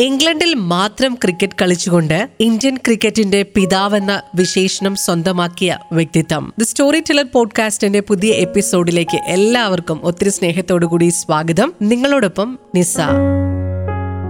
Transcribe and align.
ഇംഗ്ലണ്ടിൽ 0.00 0.54
മാത്രം 0.54 1.14
cricket 1.14 1.52
കളിച്ചുകൊണ്ട് 1.62 2.28
Indian 2.40 2.76
ക്രിക്കറ്റിന്റെ 2.76 3.46
പിതാവെന്ന 3.54 4.22
വിശേഷണം 4.34 4.94
സ്വന്തമാക്കിയ 4.94 5.78
വ്യക്തിത്വം. 5.92 6.52
ദി 6.58 6.64
സ്റ്റോറി 6.64 7.00
ടെലർ 7.00 7.24
പോഡ്കാസ്റ്റിന്റെ 7.32 8.00
പുതിയ 8.00 8.32
എപ്പിസോഡിലേക്ക് 8.32 9.16
എല്ലാവർക്കും 9.26 10.00
ഒത്തിരി 10.02 10.28
സ്നേഹത്തോടുകൂടി 10.28 11.08
സ്വാഗതം. 11.08 11.72
നിങ്ങളോടൊപ്പം 11.82 12.58
നിസ. 12.74 12.96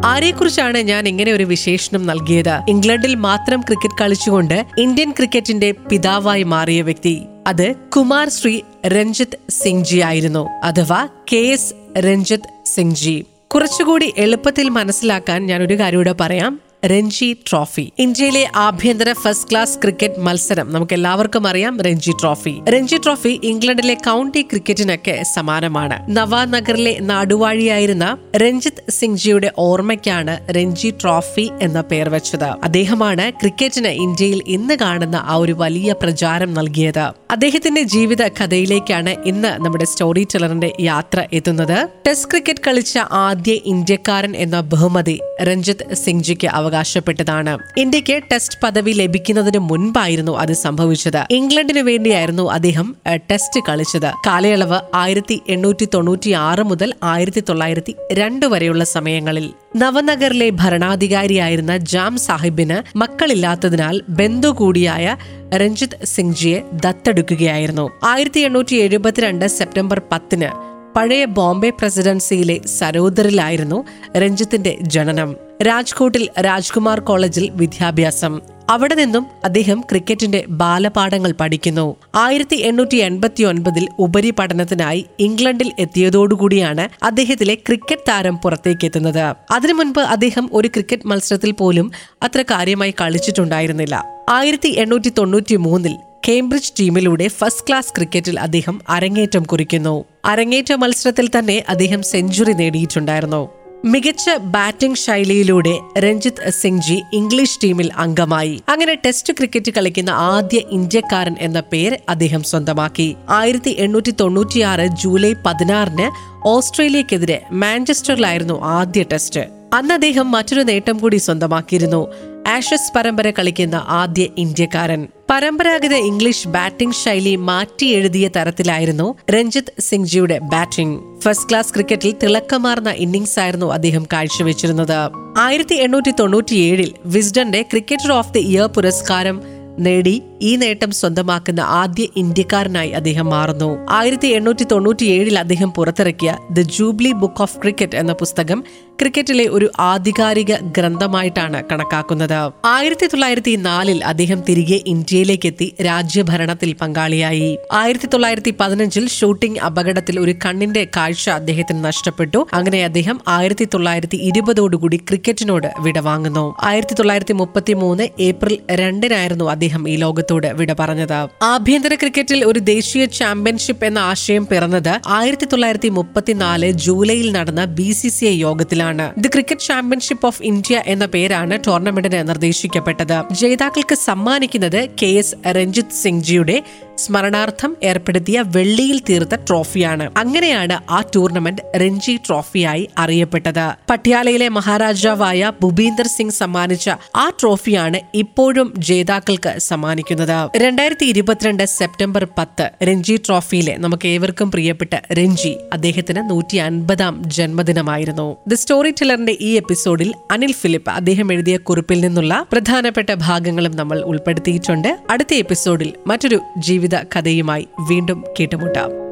ആരെക്കുറിച്ചാണ് 0.05 0.79
ഞാൻ 0.79 1.09
ഇങ്ങനെ 1.09 1.33
ഒരു 1.33 1.45
വിശേഷണം 1.45 2.07
നൽകിയത്? 2.07 2.61
ഇംഗ്ലണ്ടിൽ 2.69 3.15
മാത്രം 3.15 3.61
ക്രിക്കറ്റ് 3.61 4.03
കളിച്ചുകൊണ്ട് 4.03 4.67
ഇന്ത്യൻ 4.79 5.11
ക്രിക്കറ്റിന്റെ 5.11 5.73
പിതാവായി 5.73 6.43
മാറിയ 6.43 6.83
വ്യക്തി 6.83 7.23
അത് 7.47 7.75
കുമാർ 7.97 8.29
ശ്രീ 8.29 8.61
രഞ്ജിത്ത് 8.87 9.51
സിംഗ്ജി 9.51 9.99
ആയിരുന്നു. 9.99 10.49
അഥവാ 10.65 11.09
കെ 11.33 11.37
എസ് 11.37 11.75
രഞ്ജിത്ത് 11.99 12.69
സിംഗ് 12.69 12.95
ജി 12.95 13.25
കുറച്ചുകൂടി 13.55 14.15
എളുപ്പത്തിൽ 14.17 14.69
മനസ്സിലാക്കാൻ 14.69 15.47
ഞാൻ 15.47 15.63
ഒരു 15.63 15.75
കാര്യം 15.75 15.99
കൂടെ 15.99 16.13
പറയാം. 16.13 16.61
രഞ്ജി 16.85 17.37
ട്രോഫി. 17.51 17.93
ഇന്ത്യയിലെ 17.99 18.51
ആഭ്യന്തര 18.57 19.13
ഫസ്റ്റ് 19.13 19.51
ക്ലാസ് 19.51 19.79
ക്രിക്കറ്റ് 19.79 20.21
മത്സരം 20.21 20.73
നമുക്ക് 20.73 20.95
എല്ലാവർക്കും 20.95 21.49
അറിയാം 21.49 21.81
രഞ്ജി 21.81 22.13
ട്രോഫി. 22.21 22.61
രഞ്ജി 22.69 22.97
ട്രോഫി 22.97 23.41
ഇംഗ്ലണ്ടിലെ 23.45 23.95
കൗണ്ടി 23.95 24.43
ക്രിക്കറ്റിനൊക്കെ 24.43 25.23
സമാനമാണ്. 25.35 25.97
നവാനഗറിലെ 26.09 26.99
നാടുവാഴിയായിരുന്ന 27.01 28.19
രഞ്ജിത്ത് 28.37 28.91
സിംഗ്ജിയുടെ 28.91 29.53
ഓർമ്മയ്ക്കാണ് 29.59 30.53
രഞ്ജി 30.53 30.91
ട്രോഫി 30.91 31.51
എന്ന 31.63 31.81
പേർ 31.81 32.09
വെച്ചത്. 32.09 32.45
അദ്ദേഹമാണ് 32.45 33.31
ക്രിക്കറ്റിന് 33.31 33.89
ഇന്ത്യയിൽ 33.89 34.43
ഇന്ന് 34.47 34.75
കാണുന്ന 34.75 35.17
ആ 35.17 35.35
ഒരു 35.35 35.53
വലിയ 35.53 35.93
പ്രചാരം 35.93 36.55
നൽകിയത്. 36.55 37.13
അദ്ദേഹത്തിന്റെ 37.31 37.83
ജീവിത 37.83 38.29
കഥയിലേക്കാണ് 38.29 39.15
ഇന്ന് 39.25 39.65
നമ്മുടെ 39.65 39.85
സ്റ്റോറി 39.85 40.27
ടെലറിന്റെ 40.35 40.73
യാത്ര 40.81 41.27
എത്തുന്നത്. 41.33 41.89
ടെസ്റ്റ് 42.07 42.31
ക്രിക്കറ്റ് 42.31 42.67
കളിച്ച 42.67 42.99
ആദ്യ 42.99 43.53
ഇന്ത്യക്കാരൻ 43.53 44.37
എന്ന 44.37 44.61
ബഹുമതി 44.61 45.21
രഞ്ജിത്ത് 45.43 45.95
സിംഗ് 45.95 46.25
ജിക്ക് 46.25 46.47
അവകാശപ്പെട്ടതാണ്. 46.69 47.59
ഇന്ത്യയ്ക്ക് 47.79 48.23
ടെസ്റ്റ് 48.33 48.59
പദവി 48.63 48.93
ലഭിക്കുന്നതിന് 48.93 49.59
മുൻപായിരുന്നു 49.59 50.33
അത് 50.39 50.53
സംഭവിച്ചത്. 50.53 51.21
ഇംഗ്ലണ്ടിനു 51.31 51.83
വേണ്ടിയായിരുന്നു 51.83 52.51
അദ്ദേഹം 52.51 52.97
ടെസ്റ്റ് 53.31 53.61
കളിച്ചത്. 53.69 54.11
കാലയളവ് 54.27 54.81
ആയിരത്തി 54.95 55.41
എണ്ണൂറ്റി 55.49 55.89
തൊണ്ണൂറ്റി 55.95 56.31
ആറ് 56.31 56.63
മുതൽ 56.63 56.95
ആയിരത്തി 57.03 57.43
തൊള്ളായിരത്തി 57.49 57.95
രണ്ട് 58.13 58.47
വരെയുള്ള 58.47 58.85
സമയങ്ങളിൽ. 58.85 59.51
നവനഗറിലെ 59.77 60.51
ഭരണാധികാരിയായിരുന്ന 60.51 61.77
ജാം 61.77 62.17
സാഹിബിന് 62.19 62.99
മക്കളില്ലാത്തതിനാൽ 62.99 64.03
ബന്ധു 64.09 64.49
കൂടിയായ 64.49 65.17
രഞ്ജിത് 65.57 66.05
സിംഗ്ജിയെ 66.05 66.61
ദത്തെടുക്കുകയായിരുന്നു. 66.85 67.91
ആയിരത്തി 68.05 68.41
എണ്ണൂറ്റി 68.41 68.77
എഴുപത്തിരണ്ട് 68.77 69.47
സെപ്റ്റംബർ 69.47 70.03
പത്തിന് 70.13 70.51
പഴയ 70.97 71.25
ബോംബെ 71.25 71.71
പ്രസിഡൻസിയിലെ 71.71 72.61
സരോദറിലായിരുന്നു 72.67 73.85
രഞ്ജിത്തിന്റെ 74.17 74.79
ജനനം. 74.83 75.37
രാജ്കോട്ടിൽ 75.63 76.29
രാജ്കുമാർ 76.41 77.01
കോളേജിൽ 77.01 77.51
വിദ്യാഭ്യാസം. 77.55 78.41
അവിടെ 78.69 78.95
നിന്നും 78.95 79.27
അദ്ദേഹം 79.45 79.81
ക്രിക്കറ്റിന്റെ 79.81 80.45
ബാലപാഠങ്ങൾ 80.49 81.35
പഠിക്കുന്നു. 81.41 81.97
ആയിരത്തി 82.15 82.57
എണ്ണൂറ്റി 82.57 82.97
എൺപത്തി 82.97 83.43
ഒൻപതിൽ 83.43 83.89
ഉപരിപഠനത്തിനായി 83.99 85.07
ഇംഗ്ലണ്ടിൽ 85.19 85.73
എത്തിയതോടുകൂടിയാണ് 85.79 86.89
അദ്ദേഹത്തിലെ 87.05 87.55
ക്രിക്കറ്റ് 87.55 88.03
താരം 88.09 88.37
പുറത്തേക്ക് 88.37 88.85
എത്തുന്നത്. 88.85 89.35
അതിനു 89.51 89.73
മുൻപ് 89.73 90.01
അദ്ദേഹം 90.01 90.51
ഒരു 90.53 90.69
ക്രിക്കറ്റ് 90.69 91.07
മത്സരത്തിൽ 91.07 91.51
പോലും 91.51 91.93
അത്ര 92.23 92.43
കാര്യമായി 92.43 92.95
കളിച്ചിട്ടുണ്ടായിരുന്നില്ല. 93.01 94.05
ആയിരത്തി 94.29 94.69
എണ്ണൂറ്റി 94.69 95.13
തൊണ്ണൂറ്റി 95.19 95.57
മൂന്നിൽ 95.57 95.97
കേംബ്രിഡ്ജ് 96.29 96.73
ടീമിലൂടെ 96.81 97.29
ഫസ്റ്റ് 97.29 97.65
ക്ലാസ് 97.69 97.93
ക്രിക്കറ്റിൽ 97.93 98.41
അദ്ദേഹം 98.41 98.81
അരങ്ങേറ്റം 98.89 99.43
കുറിക്കുന്നു. 99.43 100.05
അരങ്ങേറ്റ 100.29 100.73
മത്സരത്തിൽ 100.73 101.31
തന്നെ 101.39 101.65
അദ്ദേഹം 101.69 102.03
സെഞ്ചുറി 102.03 102.53
നേടിയിട്ടുണ്ടായിരുന്നു. 102.53 103.49
മികച്ച 103.85 104.31
ബാറ്റിംഗ് 104.31 104.97
ശൈലിയിലൂടെ 104.97 105.81
രഞ്ജിത്ത് 105.99 106.51
സിംഗ് 106.51 106.83
ജി 106.83 107.03
ഇംഗ്ലീഷ് 107.13 107.59
ടീമിൽ 107.65 107.91
അംഗമായി. 107.97 108.63
അങ്ങനെ 108.69 108.95
ടെസ്റ്റ് 108.95 109.33
ക്രിക്കറ്റ് 109.33 109.73
കളിക്കുന്ന 109.73 110.11
ആദ്യ 110.11 110.61
ഇന്ത്യക്കാരൻ 110.71 111.37
എന്ന 111.41 111.61
പേര് 111.61 111.97
അദ്ദേഹം 112.09 112.43
സ്വന്തമാക്കി. 112.43 113.17
ആയിരത്തി 113.29 113.77
എണ്ണൂറ്റി 113.79 114.11
തൊണ്ണൂറ്റിയാറ് 114.11 114.87
ജൂലൈ 114.87 115.35
പതിനാറിന് 115.47 116.09
ഓസ്ട്രേലിയക്കെതിരെ 116.49 117.43
മാഞ്ചസ്റ്ററിലായിരുന്നു 117.53 118.63
ആദ്യ 118.63 119.05
ടെസ്റ്റ്. 119.13 119.45
അന്ന് 119.73 119.95
അദ്ദേഹം 119.95 120.31
മറ്റൊരു 120.31 120.61
നേട്ടം 120.61 120.99
കൂടി 120.99 121.17
സ്വന്തമാക്കിയിരുന്നു. 121.17 122.03
ആഷസ് 122.49 122.93
പരമ്പര 122.97 123.31
കളിക്കുന്ന 123.31 123.85
ആദ്യ 123.89 124.27
ഇന്ത്യക്കാരൻ. 124.39 125.07
പരമ്പരാഗത 125.31 125.95
ഇംഗ്ലീഷ് 125.95 126.49
ബാറ്റിംഗ് 126.49 126.95
ശൈലി 126.95 127.33
മാറ്റി 127.49 127.87
എഴുതിയ 127.87 128.27
തരത്തിലായിരുന്നു 128.37 129.07
രഞ്ജിത്ത് 129.31 129.75
സിംഗ്ജിയുടെ 129.81 130.39
ബാറ്റിംഗ്. 130.53 130.97
ഫസ്റ്റ് 131.21 131.49
ക്ലാസ് 131.49 131.75
ക്രിക്കറ്റിൽ 131.75 132.13
തിളക്കമാർന്ന 132.23 132.91
ഇന്നിംഗ്സ് 133.05 133.39
ആയിരുന്നു 133.39 133.69
അദ്ദേഹം 133.73 134.07
കാഴ്ചവെച്ചിരുന്നത്. 134.13 134.99
ആയിരത്തി 135.39 135.75
എണ്ണൂറ്റി 135.75 136.15
തൊണ്ണൂറ്റിയേഴിൽ 136.21 136.95
വിസ്ഡന്റെ 137.07 137.63
ക്രിക്കറ്റർ 137.63 138.13
ഓഫ് 138.13 138.35
ദി 138.35 138.39
ഇയർ 138.39 138.67
പുരസ്കാരം 138.67 139.39
നേടി 139.79 140.23
ഈ 140.41 140.57
നേട്ടം 140.57 140.91
സ്വന്തമാക്കുന്ന 140.91 141.61
ആദ്യ 141.61 142.05
ഇന്ത്യക്കാരനായി 142.17 142.91
അദ്ദേഹം 142.91 143.27
മാറുന്നു. 143.27 143.87
ആയിരത്തി 143.91 144.29
എണ്ണൂറ്റി 144.29 144.65
തൊണ്ണൂറ്റിയേഴിൽ 144.65 145.39
അദ്ദേഹം 145.39 145.71
പുറത്തിറക്കിയ 145.73 146.37
the 146.51 146.61
jubilee 146.61 147.13
book 147.13 147.43
of 147.43 147.59
cricket 147.59 147.97
എന്ന 147.97 148.13
പുസ്തകം 148.13 148.65
ക്രിക്കറ്റിലെ 149.01 149.45
ഒരു 149.57 149.67
ആധികാരിക 149.81 150.53
ഗ്രന്ഥമായിട്ടാണ് 150.77 151.59
കണക്കാക്കുന്നത്. 151.71 152.41
ആയിരത്തി 152.65 153.07
തൊള്ളായിരത്തി 153.07 153.53
നാലിൽ 153.67 153.99
അദ്ദേഹം 154.05 154.41
തിരികെ 154.49 154.79
ഇന്ത്യയിലേക്ക് 154.87 155.49
എത്തി 155.49 155.67
രാജ്യഭരണത്തിൽ 155.87 156.71
പങ്കാളിയായി. 156.81 157.51
ആയിരത്തി 157.73 158.09
തൊള്ളായിരത്തി 158.13 158.53
പതിനഞ്ചിൽ 158.61 159.09
ഷൂട്ടിംഗ് 159.09 159.61
അപകടത്തിൽ 159.61 160.21
ഒരു 160.21 160.35
കണ്ണിന്റെ 160.45 160.83
കാഴ്ച 160.97 161.31
അദ്ദേഹത്തിന് 161.31 161.85
നഷ്ടപ്പെട്ടു. 161.85 162.47
അങ്ങനെ 162.53 162.81
അദ്ദേഹം 162.85 163.21
ആയിരത്തി 163.29 163.69
തൊള്ളായിരത്തി 163.75 164.21
ഇരുപതോടുകൂടി 164.31 164.97
ക്രിക്കറ്റിനോട് 164.97 165.69
വിടവാങ്ങുന്നു. 165.81 166.45
ആയിരത്തി 166.63 166.95
തൊള്ളായിരത്തി 166.95 167.33
മുപ്പത്തി 167.33 167.77
മൂന്ന് 167.85 168.07
ഏപ്രിൽ 168.29 168.57
രണ്ടിനായിരുന്നു 168.83 169.45
അദ്ദേഹം 169.55 169.89
ഈ 169.89 169.97
ലോകത്തോട് 169.97 170.47
വിട 170.47 170.73
പറഞ്ഞത്. 170.81 171.17
ആഭ്യന്തര 171.53 171.95
ക്രിക്കറ്റിൽ 171.95 172.45
ഒരു 172.45 172.59
ദേശീയ 172.73 173.07
ചാമ്പ്യൻഷിപ്പ് 173.21 173.87
എന്ന 173.87 173.99
ആശയം 174.11 174.47
പിറന്നത് 174.47 174.93
ആയിരത്തി 175.21 175.45
തൊള്ളായിരത്തി 175.45 175.89
മുപ്പത്തിനാല് 176.01 176.71
ജൂലൈയിൽ 176.87 177.33
നടന്ന 177.33 177.65
ബി 177.79 177.91
സി 177.93 178.09
സി 178.09 178.25
ഐ 178.25 178.37
യോഗത്തിലാണ്. 178.41 178.87
The 179.19 179.29
cricket 179.29 179.61
championship 179.61 180.27
of 180.27 180.43
India 180.43 180.83
എന്ന 180.87 181.07
പേരാണ് 181.07 181.59
ടൂർണമെന്റിന് 181.67 182.29
നിർദ്ദേശിക്കപ്പെട്ടത്. 182.29 183.35
ജേതാക്കൾക്ക് 183.35 183.95
സമ്മാനിക്കുന്നത് 183.95 184.89
കെ 185.03 185.07
എസ് 185.07 185.35
രഞ്ജിത് 185.51 185.97
സിംഗ് 186.03 186.25
ജിയുടെ 186.25 186.63
സ്മരണാർത്ഥം 186.99 187.77
ഏർപ്പെടുത്തിയ 187.83 188.45
വെള്ളിയിൽ 188.47 189.03
തീർത്ത 189.11 189.35
ട്രോഫിയാണ്. 189.35 190.11
അങ്ങനെയാണ് 190.17 190.81
ആ 190.91 191.05
ടൂർണമെന്റ് 191.17 191.63
രഞ്ജി 191.77 192.17
ട്രോഫിയായി 192.17 192.89
അറിയപ്പെട്ടത്. 192.99 193.77
പട്യാലയിലെ 193.91 194.49
മഹാരാജാവായ 194.49 195.53
ഭൂപീന്ദർ 195.63 196.07
സിംഗ് 196.07 196.33
സമ്മാനിച്ച 196.33 196.91
ആ 197.17 197.33
ട്രോഫിയാണ് 197.41 198.01
ഇപ്പോഴും 198.15 198.75
ജേതാക്കൾക്ക് 198.79 199.59
സമ്മാനിക്കുന്നത്. 199.59 200.51
രണ്ടായിരത്തി 200.57 201.07
ഇരുപത്തിരണ്ട് 201.07 201.65
സെപ്റ്റംബർ 201.65 202.27
പത്ത് 202.39 202.71
രഞ്ജി 202.83 203.17
ട്രോഫിയിലെ 203.17 203.77
നമുക്ക് 203.77 204.09
ഏവർക്കും 204.09 204.51
പ്രിയപ്പെട്ട 204.51 204.95
രഞ്ജി 205.13 205.57
അദ്ദേഹത്തിന് 205.73 206.31
നൂറ്റി 206.31 206.57
അൻപതാം 206.57 207.23
ജന്മദിനമായിരുന്നു. 207.27 208.37
ദി 208.49 208.55
ടെലറിന്റെ 208.87 209.39
ഈ 209.41 209.57
എപ്പിസോഡിൽ 209.57 210.15
അനിൽ 210.31 210.53
ഫിലിപ്പ് 210.53 210.91
അദ്ദേഹം 210.91 211.33
എഴുതിയ 211.33 211.57
കുറിപ്പിൽ 211.57 212.01
നിന്നുള്ള 212.01 212.47
പ്രധാനപ്പെട്ട 212.53 213.15
ഭാഗങ്ങളും 213.15 213.77
നമ്മൾ 213.77 214.01
ഉൾപ്പെടുത്തിയിട്ടുണ്ട്. 214.01 214.99
അടുത്ത 215.11 215.35
എപ്പിസോഡിൽ 215.35 215.93
മറ്റൊരു 216.07 216.41
ജീവിത 216.59 216.95
കഥയുമായി 216.95 217.69
വീണ്ടും 217.81 218.25
കേട്ടുമുട്ടാം. 218.41 219.08